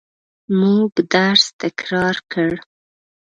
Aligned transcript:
موږ 0.59 0.87
درس 1.13 1.43
تکرار 1.61 2.15
کړ. 2.31 2.51